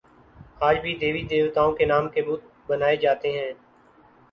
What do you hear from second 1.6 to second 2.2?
کے نام